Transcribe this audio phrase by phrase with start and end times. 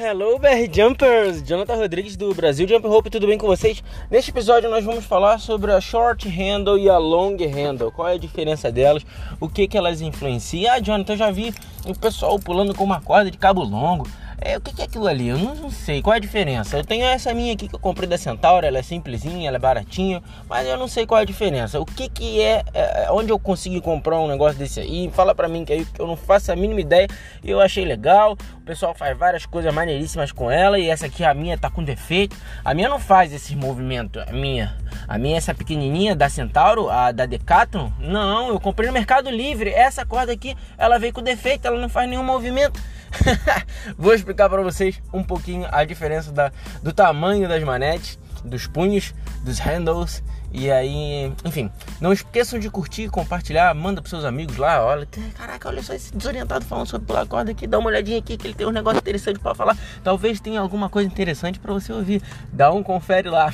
[0.00, 1.42] Hello, BR Jumpers!
[1.42, 3.82] Jonathan Rodrigues do Brasil Jump Hope, tudo bem com vocês?
[4.08, 7.90] Neste episódio nós vamos falar sobre a short handle e a long handle.
[7.90, 9.04] Qual é a diferença delas?
[9.40, 10.72] O que que elas influenciam?
[10.72, 11.52] Ah, Jonathan, eu já vi
[11.84, 14.06] o pessoal pulando com uma corda de cabo longo.
[14.48, 15.28] É, o que, é aquilo ali?
[15.28, 16.00] Eu não, não, sei.
[16.00, 16.78] Qual é a diferença?
[16.78, 19.60] Eu tenho essa minha aqui que eu comprei da Centauro, ela é simplesinha, ela é
[19.60, 21.78] baratinha, mas eu não sei qual é a diferença.
[21.78, 25.10] O que que é, é, é onde eu consigo comprar um negócio desse aí?
[25.12, 27.06] Fala pra mim que aí eu não faço a mínima ideia.
[27.44, 31.34] Eu achei legal, o pessoal faz várias coisas maneiríssimas com ela e essa aqui a
[31.34, 32.34] minha tá com defeito.
[32.64, 34.74] A minha não faz esses movimentos, a minha.
[35.06, 37.90] A minha essa pequenininha da Centauro, a da Decathlon.
[37.98, 39.68] Não, eu comprei no Mercado Livre.
[39.68, 42.80] Essa corda aqui, ela veio com defeito, ela não faz nenhum movimento.
[43.96, 49.14] Vou explicar para vocês um pouquinho a diferença da, do tamanho das manetes, dos punhos,
[49.44, 51.70] dos handles e aí, enfim,
[52.00, 56.14] não esqueçam de curtir, compartilhar, manda pros seus amigos lá, olha, caraca, olha só esse
[56.14, 58.98] desorientado falando sobre pular corda aqui, dá uma olhadinha aqui que ele tem um negócio
[58.98, 59.76] interessante para falar.
[60.02, 62.22] Talvez tenha alguma coisa interessante para você ouvir.
[62.52, 63.52] Dá um confere lá.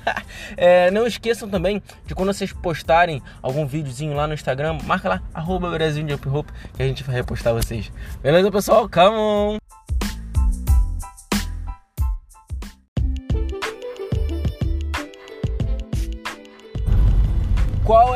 [0.56, 5.22] é, não esqueçam também de quando vocês postarem algum videozinho lá no Instagram, marca lá,
[5.32, 7.90] arroba Brasil Hope, que a gente vai repostar vocês.
[8.22, 8.88] Beleza, pessoal?
[8.88, 9.63] Come on!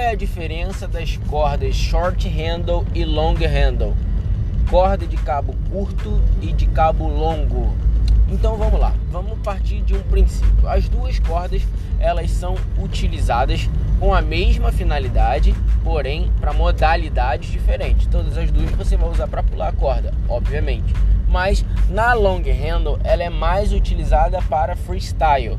[0.08, 3.94] É a diferença das cordas short handle e long handle?
[4.70, 7.76] Corda de cabo curto e de cabo longo.
[8.30, 10.66] Então vamos lá, vamos partir de um princípio.
[10.66, 11.60] As duas cordas
[12.00, 13.68] elas são utilizadas
[14.00, 18.06] com a mesma finalidade, porém para modalidades diferentes.
[18.06, 20.90] Todas as duas você vai usar para pular a corda, obviamente.
[21.28, 25.58] Mas na long handle ela é mais utilizada para freestyle.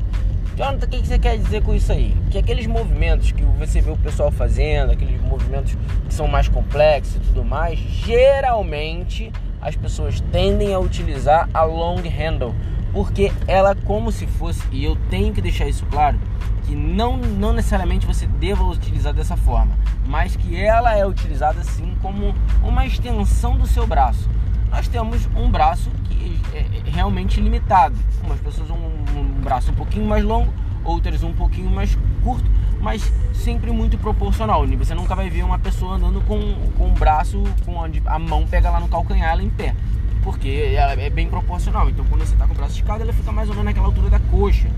[0.60, 2.14] Jonathan, o que você quer dizer com isso aí?
[2.30, 5.74] Que aqueles movimentos que você vê o pessoal fazendo, aqueles movimentos
[6.06, 12.02] que são mais complexos e tudo mais, geralmente as pessoas tendem a utilizar a long
[12.02, 12.54] handle,
[12.92, 16.20] porque ela como se fosse, e eu tenho que deixar isso claro,
[16.66, 19.74] que não, não necessariamente você deva utilizar dessa forma,
[20.06, 24.28] mas que ela é utilizada sim como uma extensão do seu braço.
[24.70, 27.96] Nós temos um braço que é, é realmente limitado.
[28.24, 30.52] Umas pessoas um um braço um pouquinho mais longo,
[30.84, 32.48] outras um pouquinho mais curto,
[32.80, 34.66] mas sempre muito proporcional.
[34.66, 38.46] Você nunca vai ver uma pessoa andando com, com o braço, com onde a mão
[38.46, 39.74] pega lá no calcanhar, ela em pé.
[40.22, 41.88] Porque ela é bem proporcional.
[41.88, 44.10] Então quando você está com o braço esticado, ela fica mais ou menos naquela altura
[44.10, 44.68] da coxa.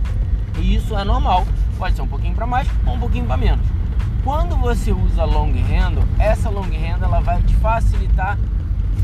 [0.59, 1.47] E isso é normal.
[1.79, 3.67] Pode ser um pouquinho para mais ou um pouquinho para menos.
[4.23, 8.39] Quando você usa long handle, essa long handle ela vai te facilitar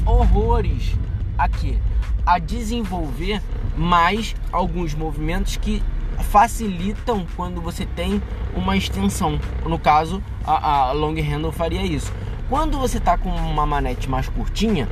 [0.08, 0.94] horrores
[1.36, 1.78] aqui
[2.24, 3.42] a desenvolver
[3.76, 5.82] mais alguns movimentos que
[6.30, 8.20] facilitam quando você tem
[8.54, 9.38] uma extensão.
[9.64, 12.12] No caso, a, a long handle faria isso.
[12.48, 14.88] Quando você está com uma manete mais curtinha,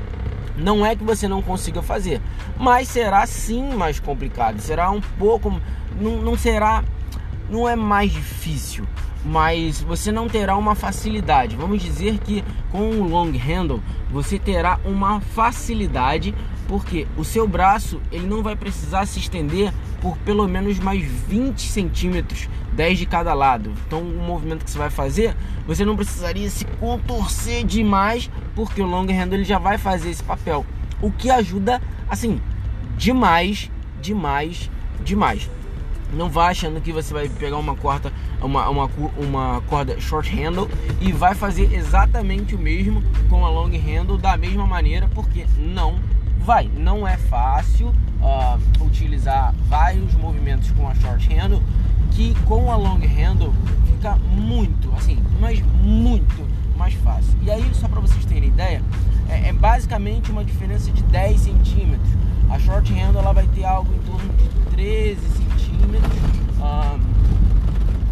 [0.57, 2.21] não é que você não consiga fazer,
[2.57, 4.61] mas será sim mais complicado.
[4.61, 5.51] Será um pouco,
[6.01, 6.85] não, não será,
[7.51, 8.87] não é mais difícil,
[9.25, 11.57] mas você não terá uma facilidade.
[11.57, 16.35] Vamos dizer que com o long handle você terá uma facilidade
[16.69, 21.61] porque o seu braço ele não vai precisar se estender por pelo menos mais 20
[21.61, 23.73] centímetros, 10 de cada lado.
[23.87, 28.87] Então, o movimento que você vai fazer, você não precisaria se contorcer demais, porque o
[28.87, 30.67] long handle ele já vai fazer esse papel.
[31.01, 32.41] O que ajuda, assim,
[32.97, 34.71] demais, demais,
[35.05, 35.49] demais.
[36.13, 40.69] Não vá achando que você vai pegar uma corda, uma, uma, uma corda short handle
[41.01, 45.99] e vai fazer exatamente o mesmo com a long handle da mesma maneira, porque não
[46.39, 46.71] vai.
[46.77, 47.89] Não é fácil
[48.21, 51.63] uh, utilizar vários movimentos com a short handle,
[52.13, 53.53] que com a long handle
[53.87, 56.47] fica muito, assim, mas muito
[56.77, 57.37] mais fácil.
[57.43, 58.83] E aí, só para vocês terem ideia,
[59.29, 62.11] é, é, basicamente uma diferença de 10 centímetros.
[62.51, 65.46] A short handle ela vai ter algo em torno de 13 centímetros.
[66.59, 66.99] Uh,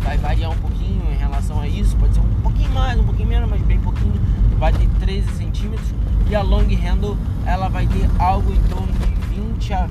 [0.01, 3.29] vai variar um pouquinho em relação a isso, pode ser um pouquinho mais, um pouquinho
[3.29, 4.15] menos, mas bem pouquinho.
[4.59, 5.95] Vai ter 13 centímetros
[6.29, 9.89] e a long handle ela vai ter algo em torno de 20 a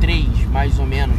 [0.00, 1.16] 23 mais ou menos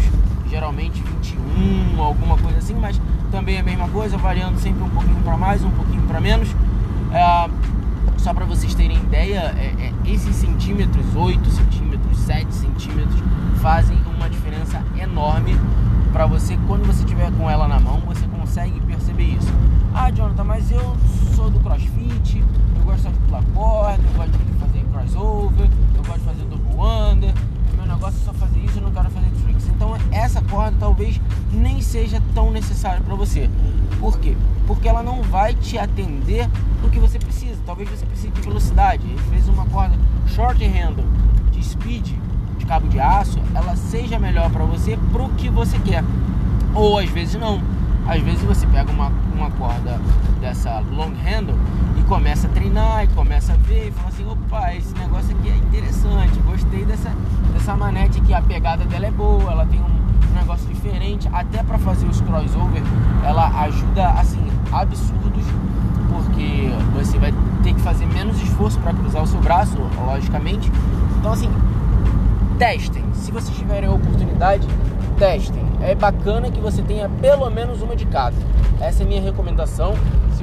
[0.49, 2.99] geralmente 21 alguma coisa assim mas
[3.31, 6.49] também é a mesma coisa variando sempre um pouquinho para mais um pouquinho para menos
[8.17, 13.19] só para vocês terem ideia é, é, esses centímetros 8 centímetros 7 centímetros
[13.61, 15.55] fazem uma diferença enorme
[16.11, 16.57] para você.
[16.67, 19.51] Quando você tiver com ela na mão você consegue perceber isso.
[19.93, 20.95] Ah Jonathan mas eu
[21.35, 22.43] sou do crossfit
[22.83, 26.81] eu gosto de pular corda, eu gosto de fazer crossover, eu gosto de fazer double
[26.81, 27.33] under,
[27.73, 29.29] o meu negócio é só fazer isso, eu não quero fazer
[29.69, 31.19] Então essa corda talvez
[31.51, 33.49] nem seja tão necessária para você.
[33.99, 34.35] Por quê?
[34.67, 36.49] Porque ela não vai te atender
[36.81, 37.57] no que você precisa.
[37.65, 39.03] Talvez você precise de velocidade.
[39.19, 39.95] Às vezes uma corda
[40.27, 41.05] short handle
[41.51, 42.13] de speed
[42.57, 46.03] de cabo de aço, ela seja melhor para você pro que você quer.
[46.73, 47.61] Ou às vezes não.
[48.07, 49.99] Às vezes você pega uma, uma corda
[50.39, 51.55] dessa long handle
[52.13, 55.55] começa a treinar, e começa a ver e fala assim, opa, esse negócio aqui é
[55.55, 57.11] interessante, gostei dessa,
[57.51, 61.79] dessa manete aqui, a pegada dela é boa, ela tem um, negócio diferente, até para
[61.79, 62.83] fazer os crossover,
[63.25, 65.43] ela ajuda assim, absurdos,
[66.11, 67.33] porque você vai
[67.63, 69.75] ter que fazer menos esforço para cruzar o seu braço,
[70.05, 70.71] logicamente.
[71.17, 71.49] Então assim,
[72.59, 73.03] testem.
[73.13, 74.67] Se vocês tiverem a oportunidade,
[75.17, 75.63] testem.
[75.81, 78.35] É bacana que você tenha pelo menos uma de cada.
[78.79, 79.95] Essa é a minha recomendação.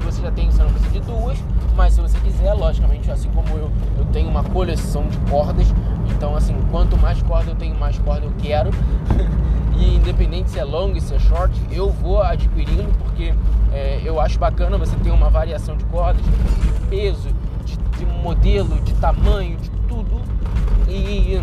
[0.04, 1.38] Você já tem, você não precisa de duas.
[1.76, 5.66] Mas se você quiser, logicamente, assim como eu, eu tenho uma coleção de cordas.
[6.10, 8.70] Então, assim, quanto mais corda eu tenho, mais corda eu quero.
[9.76, 13.32] e independente se é long, se é short, eu vou adquirindo porque
[13.72, 17.28] é, eu acho bacana você ter uma variação de cordas, de peso,
[17.64, 20.20] de, de modelo, de tamanho, de tudo.
[20.88, 21.40] E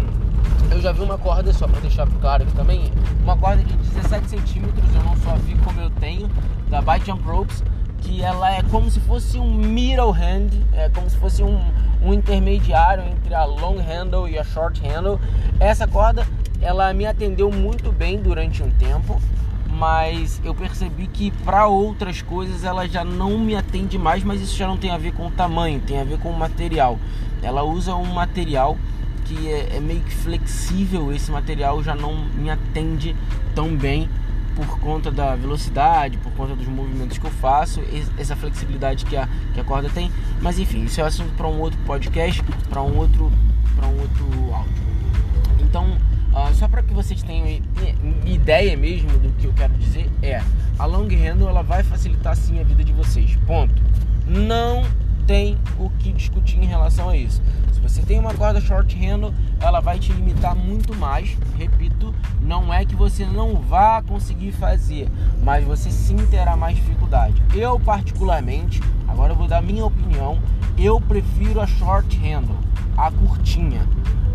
[0.69, 2.91] eu já vi uma corda, só para deixar claro aqui também,
[3.23, 6.29] uma corda de 17 centímetros, eu não só vi como eu tenho,
[6.69, 7.63] da Bike Jump Ropes,
[8.01, 11.59] que ela é como se fosse um middle hand, é como se fosse um,
[12.01, 15.19] um intermediário entre a long handle e a short handle.
[15.59, 16.25] Essa corda,
[16.61, 19.21] ela me atendeu muito bem durante um tempo,
[19.69, 24.55] mas eu percebi que para outras coisas ela já não me atende mais, mas isso
[24.55, 26.97] já não tem a ver com o tamanho, tem a ver com o material.
[27.41, 28.77] Ela usa um material
[29.25, 33.15] que é, é meio que flexível, esse material já não me atende
[33.53, 34.09] tão bem
[34.57, 37.79] por conta da velocidade, por conta dos movimentos que eu faço,
[38.17, 40.11] essa flexibilidade que a, que a corda tem.
[40.41, 43.31] Mas enfim, isso é assunto para um outro podcast, para um outro,
[43.75, 44.73] para um outro áudio.
[45.61, 45.97] Então,
[46.33, 47.47] uh, só para que vocês tenham
[48.25, 50.41] ideia mesmo do que eu quero dizer é,
[50.79, 53.37] a long handle ela vai facilitar sim a vida de vocês.
[53.45, 53.79] Ponto.
[54.25, 54.83] Não
[55.27, 57.41] tem o que discutir em relação a isso.
[57.71, 61.37] Se você tem uma corda short handle, ela vai te limitar muito mais.
[61.57, 65.09] Repito, não é que você não vá conseguir fazer,
[65.43, 67.41] mas você sim terá mais dificuldade.
[67.53, 70.39] Eu particularmente, agora eu vou dar minha opinião,
[70.77, 72.57] eu prefiro a short handle,
[72.95, 73.81] a curtinha.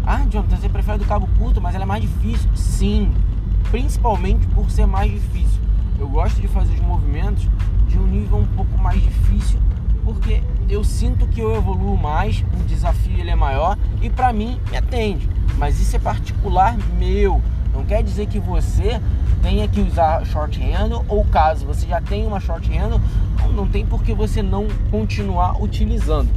[0.05, 2.51] Ah, Jonathan, você prefere do cabo curto, mas ela é mais difícil?
[2.57, 3.13] Sim,
[3.71, 5.61] principalmente por ser mais difícil.
[5.99, 7.49] Eu gosto de fazer os movimentos
[7.87, 9.61] de um nível um pouco mais difícil
[10.05, 14.61] porque eu sinto que eu evoluo mais, o desafio ele é maior e para mim
[14.71, 15.29] me atende.
[15.57, 17.41] Mas isso é particular meu.
[17.73, 19.01] Não quer dizer que você
[19.43, 23.01] tenha que usar short handle ou caso você já tenha uma short handle,
[23.55, 26.31] não tem por que você não continuar utilizando,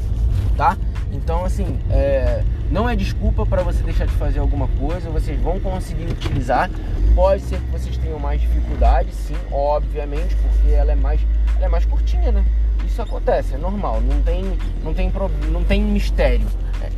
[0.58, 0.78] tá?
[1.12, 5.60] Então assim, é, não é desculpa para você deixar de fazer alguma coisa, vocês vão
[5.60, 6.70] conseguir utilizar.
[7.14, 11.22] Pode ser que vocês tenham mais dificuldade, sim, obviamente, porque ela é mais,
[11.56, 12.44] ela é mais curtinha, né?
[12.86, 14.44] Isso acontece, é normal, não tem,
[14.84, 15.12] não tem,
[15.52, 16.48] não tem mistério.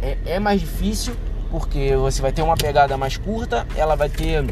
[0.02, 1.16] É, é, é mais difícil
[1.50, 4.46] porque você vai ter uma pegada mais curta, ela vai ter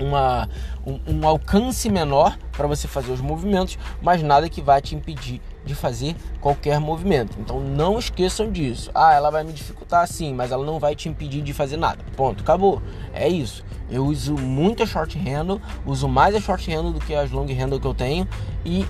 [0.00, 0.48] uma,
[0.86, 5.40] um, um alcance menor para você fazer os movimentos, mas nada que vai te impedir
[5.64, 7.36] de fazer qualquer movimento.
[7.40, 8.90] Então não esqueçam disso.
[8.94, 11.98] Ah, ela vai me dificultar sim, mas ela não vai te impedir de fazer nada.
[12.16, 12.80] Ponto, acabou.
[13.12, 13.64] É isso.
[13.90, 17.46] Eu uso muito a short handle, uso mais a short handle do que as long
[17.46, 18.28] handle que eu tenho
[18.64, 18.86] e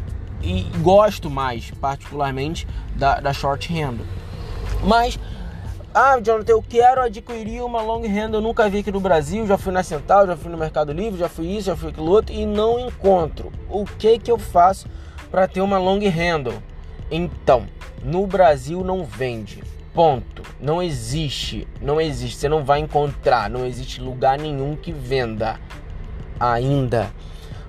[0.46, 4.06] e gosto mais, particularmente, da, da short handle.
[4.84, 5.18] Mas,
[5.92, 9.58] ah, Jonathan, eu quero adquirir uma long handle, eu nunca vi aqui no Brasil, já
[9.58, 12.32] fui na Central, já fui no Mercado Livre, já fui isso, já fui aquilo outro
[12.32, 13.50] e não encontro.
[13.68, 14.86] O que que eu faço
[15.30, 16.62] para ter uma long handle?
[17.10, 17.66] Então,
[18.04, 19.64] no Brasil não vende.
[19.92, 20.42] Ponto.
[20.60, 21.66] Não existe.
[21.80, 22.36] Não existe.
[22.36, 23.48] Você não vai encontrar.
[23.48, 25.58] Não existe lugar nenhum que venda
[26.38, 27.10] ainda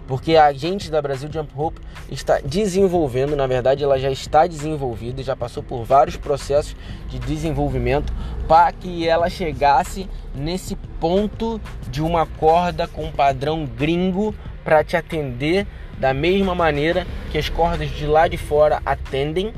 [0.08, 5.22] porque a gente da Brasil Jump Rope está desenvolvendo, na verdade ela já está desenvolvida,
[5.22, 6.76] já passou por vários processos
[7.10, 8.14] de desenvolvimento
[8.48, 11.60] para que ela chegasse nesse ponto
[11.90, 14.34] de uma corda com padrão gringo
[14.64, 19.54] para te atender da mesma maneira que as cordas de lá de fora atendem,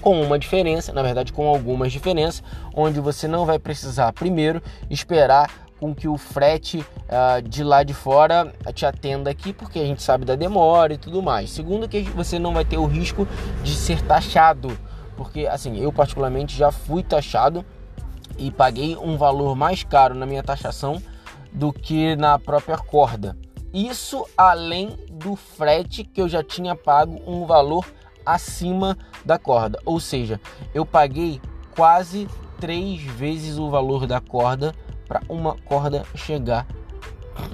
[0.00, 2.42] com uma diferença, na verdade com algumas diferenças,
[2.74, 7.92] onde você não vai precisar primeiro esperar com que o frete uh, de lá de
[7.92, 11.50] fora te atenda aqui, porque a gente sabe da demora e tudo mais.
[11.50, 13.26] Segundo, que você não vai ter o risco
[13.64, 14.78] de ser taxado,
[15.16, 17.64] porque assim, eu particularmente já fui taxado
[18.38, 21.02] e paguei um valor mais caro na minha taxação
[21.52, 23.36] do que na própria corda.
[23.74, 27.84] Isso além do frete que eu já tinha pago um valor
[28.24, 30.40] acima da corda, ou seja,
[30.72, 31.40] eu paguei
[31.74, 32.28] quase
[32.60, 34.72] três vezes o valor da corda
[35.12, 36.66] para uma corda chegar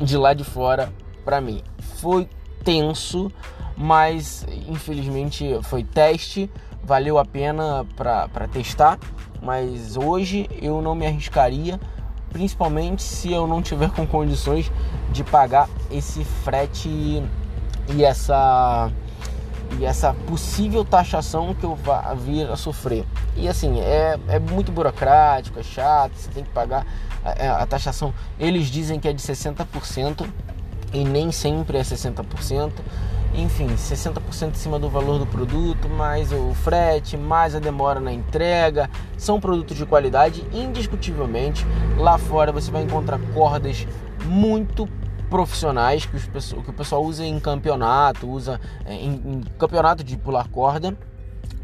[0.00, 0.92] de lá de fora
[1.24, 1.60] para mim.
[1.96, 2.28] Foi
[2.62, 3.32] tenso,
[3.76, 6.48] mas infelizmente foi teste,
[6.84, 8.96] valeu a pena para testar,
[9.42, 11.80] mas hoje eu não me arriscaria
[12.30, 14.70] principalmente se eu não tiver com condições
[15.10, 16.88] de pagar esse frete
[17.88, 18.92] e essa
[19.78, 23.04] e essa possível taxação que eu vá vir a sofrer.
[23.36, 26.86] E assim, é, é muito burocrático, é chato, você tem que pagar
[27.24, 28.12] a, a taxação.
[28.38, 30.26] Eles dizem que é de 60%
[30.92, 32.72] e nem sempre é 60%.
[33.34, 38.12] Enfim, 60% em cima do valor do produto, mais o frete, mais a demora na
[38.12, 38.88] entrega.
[39.18, 41.66] São produtos de qualidade, indiscutivelmente.
[41.98, 43.86] Lá fora você vai encontrar cordas
[44.24, 44.88] muito
[45.28, 50.16] profissionais que, os, que o pessoal usa em campeonato, usa é, em, em campeonato de
[50.16, 50.96] pular corda.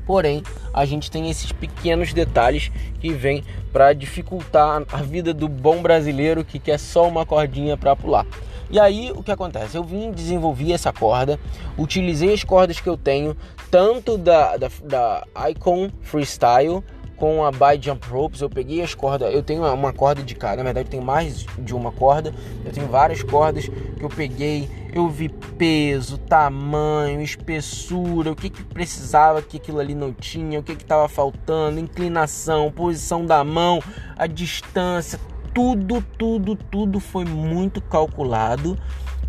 [0.06, 0.42] Porém,
[0.72, 3.42] a gente tem esses pequenos detalhes que vêm
[3.72, 8.26] para dificultar a vida do bom brasileiro que quer só uma cordinha para pular.
[8.70, 9.76] E aí o que acontece?
[9.76, 11.38] Eu vim desenvolver essa corda,
[11.78, 13.36] utilizei as cordas que eu tenho,
[13.70, 16.82] tanto da, da, da Icon Freestyle
[17.16, 18.40] com a By Jump Ropes.
[18.40, 21.74] Eu peguei as cordas, eu tenho uma corda de cada, na verdade tenho mais de
[21.74, 28.36] uma corda, eu tenho várias cordas que eu peguei, eu vi peso, tamanho, espessura, o
[28.36, 33.42] que, que precisava que aquilo ali não tinha, o que estava faltando, inclinação, posição da
[33.42, 33.82] mão,
[34.16, 35.18] a distância,
[35.52, 38.76] tudo, tudo, tudo foi muito calculado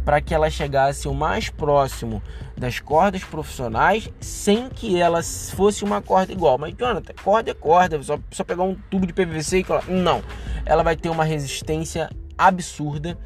[0.06, 2.22] para que ela chegasse o mais próximo
[2.56, 6.60] das cordas profissionais sem que ela fosse uma corda igual.
[6.60, 9.90] Mas, Jonathan, corda é corda, só, só pegar um tubo de PVC e colar.
[9.90, 10.24] Não,
[10.64, 12.08] ela vai ter uma resistência
[12.38, 13.18] absurda.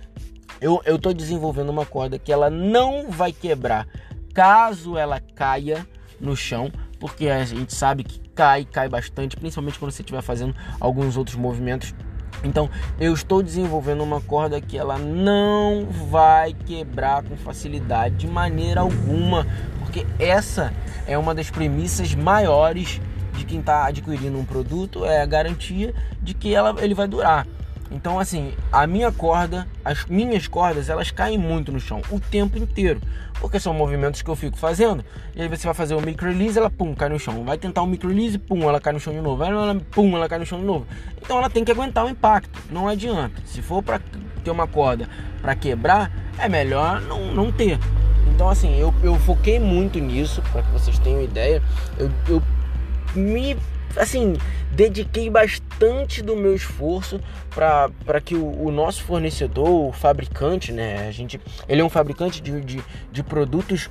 [0.62, 3.86] Eu, tô desenvolvendo uma corda que ela não vai quebrar
[4.34, 5.86] caso ela caia
[6.20, 10.56] no chão, porque a gente sabe que cai, cai bastante, principalmente quando você estiver fazendo
[10.80, 11.94] alguns outros movimentos
[12.43, 12.69] então,
[13.00, 19.46] eu estou desenvolvendo uma corda que ela não vai quebrar com facilidade de maneira alguma,
[19.79, 20.74] porque essa
[21.05, 23.01] é uma das premissas maiores
[23.36, 27.48] de quem está adquirindo um produto, é a garantia de que ela, ele vai durar.
[27.91, 32.58] Então, assim, a minha corda, as minhas cordas, elas caem muito no chão o tempo
[32.58, 33.01] inteiro,
[33.39, 35.03] porque são movimentos que eu fico fazendo.
[35.36, 37.43] E aí você vai fazer o micro release, ela pum, cai no chão.
[37.43, 39.41] Vai tentar um micro release, pum, ela cai no chão de novo.
[39.43, 40.86] Aí ela, pum, ela cai no chão de novo.
[41.22, 42.60] Então ela tem que aguentar o impacto.
[42.69, 43.41] Não adianta.
[43.46, 44.00] Se for para
[44.43, 45.10] ter uma corda
[45.41, 47.79] para quebrar, é melhor não, não ter.
[48.27, 51.62] Então, assim, eu, eu foquei muito nisso, para que vocês tenham ideia.
[51.98, 52.43] Eu, eu
[53.15, 53.58] me
[53.96, 54.36] assim,
[54.72, 57.19] dediquei bastante do meu esforço
[57.50, 61.08] para que o, o, nosso fornecedor, o fabricante, né?
[61.08, 63.89] A gente, ele é um fabricante de, de, de produtos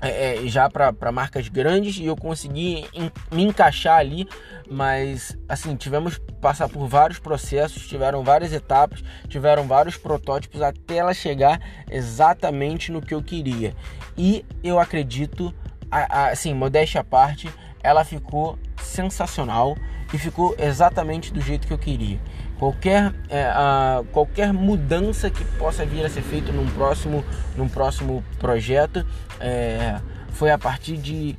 [0.00, 2.84] é, é já para marcas grandes e eu consegui
[3.32, 4.28] me encaixar ali,
[4.70, 11.14] mas assim, tivemos passar por vários processos, tiveram várias etapas, tiveram vários protótipos até ela
[11.14, 11.60] chegar
[11.90, 13.74] exatamente no que eu queria.
[14.16, 15.54] E eu acredito,
[15.90, 17.50] assim, modéstia à parte,
[17.82, 19.76] ela ficou sensacional
[20.12, 22.18] e ficou exatamente do jeito que eu queria.
[22.58, 27.24] Qualquer, é, a, qualquer mudança que possa vir a ser feita num próximo,
[27.56, 29.04] num próximo projeto
[29.40, 30.00] é,
[30.30, 31.36] foi a partir de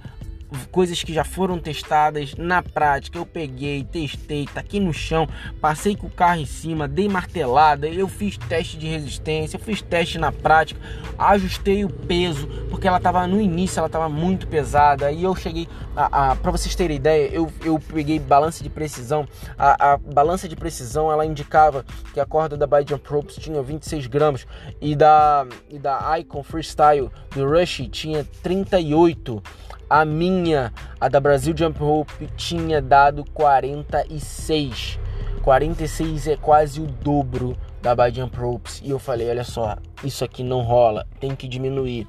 [0.71, 3.17] coisas que já foram testadas na prática.
[3.17, 5.27] Eu peguei, testei, tá aqui no chão,
[5.61, 10.17] passei com o carro em cima, dei martelada, eu fiz teste de resistência, fiz teste
[10.17, 10.79] na prática,
[11.17, 15.11] ajustei o peso, porque ela tava no início, ela tava muito pesada.
[15.11, 19.27] E eu cheguei a, a para vocês terem ideia, eu, eu peguei balança de precisão.
[19.57, 23.61] A, a balança de precisão ela indicava que a corda da By Jump Ropes tinha
[23.61, 24.45] 26 gramas
[24.81, 29.41] e da, e da Icon Freestyle do Rush tinha 38.
[29.89, 34.99] A minha, a da Brasil Jump Rope, tinha dado 46.
[35.43, 38.81] 46 é quase o dobro da By Jump Ropes.
[38.83, 42.07] E eu falei, olha só, isso aqui não rola, tem que diminuir.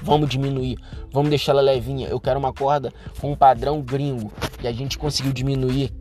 [0.00, 0.78] Vamos diminuir,
[1.12, 2.06] vamos deixar ela levinha.
[2.06, 4.32] Eu quero uma corda com um padrão gringo.
[4.62, 5.92] E a gente conseguiu diminuir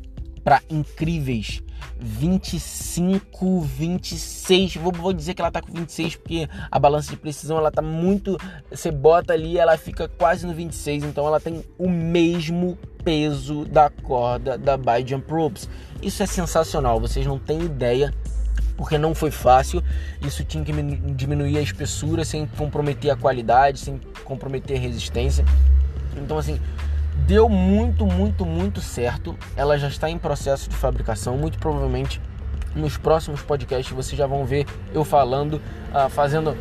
[0.44, 1.64] para incríveis
[2.00, 4.75] 25, 26.
[4.75, 7.81] Vou, vou dizer que ela tá com 26 porque a balança de precisão ela tá
[7.81, 8.38] muito.
[8.69, 11.03] Você bota ali, ela fica quase no 26.
[11.03, 15.69] Então ela tem o mesmo peso da corda da By Jump Ropes.
[16.01, 18.13] Isso é sensacional, vocês não têm ideia.
[18.75, 19.84] Porque não foi fácil,
[20.22, 20.72] isso tinha que
[21.15, 25.43] diminuir a espessura sem comprometer a qualidade, sem comprometer a resistência.
[26.15, 26.60] Então, assim,
[27.26, 29.38] deu muito, muito, muito certo.
[29.56, 31.38] Ela já está em processo de fabricação.
[31.38, 32.22] Muito provavelmente
[32.76, 36.56] nos próximos podcasts vocês já vão ver eu falando, uh, fazendo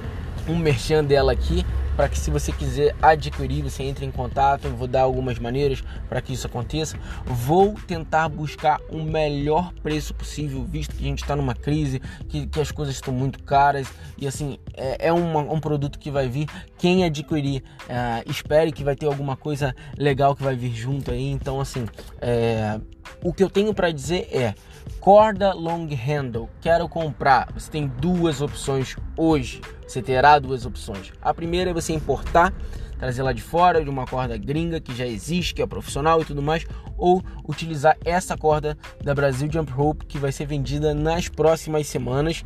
[0.48, 1.64] um merchan dela aqui
[1.96, 5.82] para que se você quiser adquirir, você entre em contato, eu vou dar algumas maneiras
[6.08, 6.98] para que isso aconteça.
[7.24, 12.46] Vou tentar buscar o melhor preço possível, visto que a gente está numa crise, que,
[12.46, 13.88] que, as coisas estão muito caras
[14.18, 16.46] e assim é, é uma, um produto que vai vir.
[16.76, 21.30] Quem adquirir, é, espere que vai ter alguma coisa legal que vai vir junto aí.
[21.30, 21.86] Então assim,
[22.20, 22.78] é,
[23.22, 24.54] o que eu tenho para dizer é
[25.00, 26.48] corda long handle.
[26.60, 27.52] Quero comprar.
[27.52, 29.60] Você tem duas opções hoje.
[29.86, 31.12] Você terá duas opções.
[31.22, 32.52] A primeira é você importar
[32.98, 36.24] trazer lá de fora de uma corda gringa que já existe, que é profissional e
[36.24, 41.28] tudo mais, ou utilizar essa corda da Brasil Jump Rope que vai ser vendida nas
[41.28, 42.42] próximas semanas,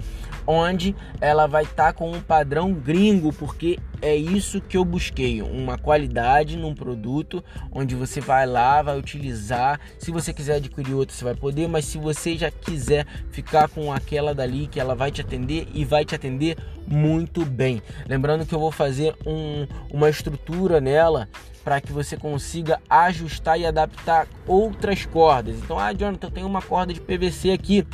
[0.46, 5.42] onde ela vai estar tá com um padrão gringo, porque é isso que eu busquei,
[5.42, 7.42] uma qualidade num produto
[7.72, 9.80] onde você vai lá, vai utilizar.
[9.98, 13.92] Se você quiser adquirir outro, você vai poder, mas se você já quiser ficar com
[13.92, 17.82] aquela dali que ela vai te atender e vai te atender muito bem.
[18.06, 21.28] Lembrando que eu vou fazer um, uma estrutura nela
[21.64, 25.56] para que você consiga ajustar e adaptar outras cordas.
[25.56, 27.86] Então, ah, Jonathan, eu tenho uma corda de PVC aqui.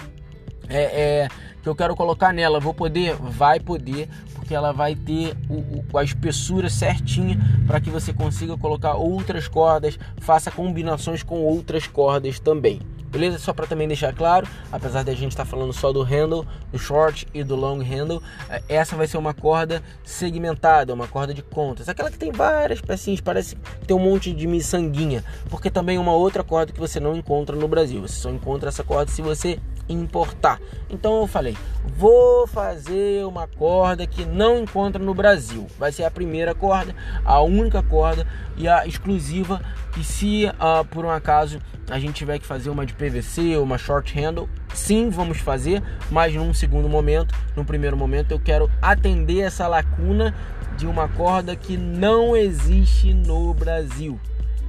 [0.69, 1.29] É, é,
[1.67, 3.17] que eu quero colocar nela, vou poder?
[3.17, 8.57] Vai poder, porque ela vai ter o, o, a espessura certinha para que você consiga
[8.57, 12.81] colocar outras cordas, faça combinações com outras cordas também.
[13.11, 13.39] Beleza?
[13.39, 16.47] Só para também deixar claro, apesar de a gente estar tá falando só do handle,
[16.71, 21.35] do short e do long handle, é, essa vai ser uma corda segmentada, uma corda
[21.35, 21.89] de contas.
[21.89, 23.57] Aquela que tem várias pecinhas, parece
[23.87, 27.57] ter um monte de miçanguinha, porque também é uma outra corda que você não encontra
[27.57, 28.01] no Brasil.
[28.03, 30.61] Você só encontra essa corda se você importar.
[30.91, 31.57] Então eu falei,
[31.97, 35.67] vou fazer uma corda que não encontra no Brasil.
[35.79, 38.27] Vai ser a primeira corda, a única corda
[38.57, 39.61] e a exclusiva
[39.93, 43.63] que se uh, por um acaso a gente tiver que fazer uma de PVC ou
[43.63, 48.71] uma short handle, sim, vamos fazer, mas num segundo momento, no primeiro momento eu quero
[48.83, 50.35] atender essa lacuna
[50.77, 54.21] de uma corda que não existe no Brasil.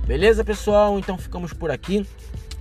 [0.05, 0.97] Beleza, pessoal?
[0.97, 2.07] Então ficamos por aqui.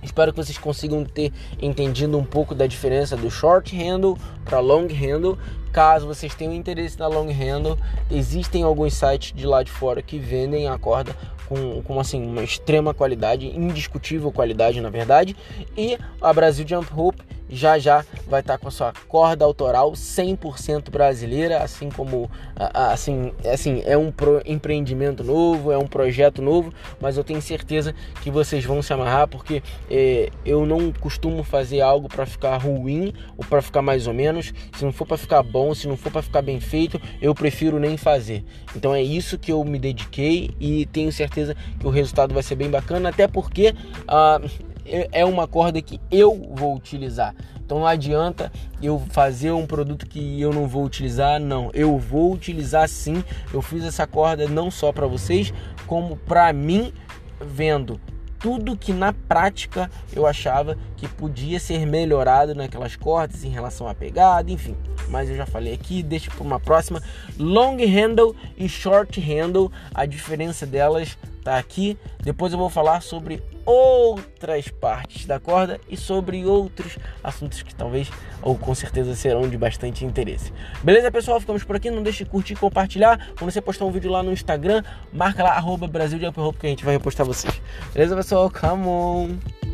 [0.01, 4.87] Espero que vocês consigam ter entendido um pouco da diferença do short handle para long
[4.87, 5.37] handle.
[5.77, 7.77] Caso vocês tenham interesse na long handle,
[8.09, 11.15] existem alguns sites de lá de fora que vendem a corda
[11.47, 15.35] com, com assim, uma extrema qualidade, indiscutível qualidade na verdade.
[15.77, 20.89] E a Brasil Jump Rope já já vai estar com a sua corda autoral 100%
[20.89, 22.29] brasileira, assim como
[22.73, 24.11] assim, assim é um
[24.45, 29.27] empreendimento novo, é um projeto novo, mas eu tenho certeza que vocês vão se amarrar
[29.27, 34.13] porque é, eu não costumo fazer algo para ficar ruim ou para ficar mais ou
[34.13, 34.53] menos.
[34.77, 37.79] Se não for para ficar bom, se não for para ficar bem feito, eu prefiro
[37.79, 38.43] nem fazer.
[38.75, 42.55] Então é isso que eu me dediquei e tenho certeza que o resultado vai ser
[42.55, 43.73] bem bacana, até porque
[44.07, 44.39] ah,
[44.85, 47.35] é uma corda que eu vou utilizar.
[47.65, 48.51] Então não adianta
[48.81, 51.69] eu fazer um produto que eu não vou utilizar, não.
[51.73, 53.21] Eu vou utilizar sim.
[53.53, 55.53] Eu fiz essa corda não só para vocês,
[55.85, 56.93] como para mim
[57.41, 57.99] vendo
[58.39, 63.93] tudo que na prática eu achava que podia ser melhorado naquelas cordas em relação à
[63.93, 64.75] pegada, enfim.
[65.09, 67.01] Mas eu já falei aqui, deixa para uma próxima.
[67.37, 71.97] Long handle e short handle, a diferença delas tá aqui.
[72.21, 78.09] Depois eu vou falar sobre outras partes da corda e sobre outros assuntos que talvez
[78.41, 80.51] ou com certeza serão de bastante interesse.
[80.83, 81.39] Beleza, pessoal?
[81.39, 81.89] Ficamos por aqui.
[81.89, 83.29] Não deixe de curtir e compartilhar.
[83.37, 84.83] Quando você postar um vídeo lá no Instagram,
[85.13, 86.25] marca lá arroba Brasil de
[86.59, 87.61] que a gente vai repostar vocês.
[87.93, 88.51] Beleza, pessoal?
[88.51, 89.66] Come on!